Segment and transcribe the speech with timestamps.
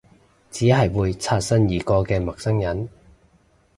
[0.49, 2.89] 只係會擦身而過嘅陌生人？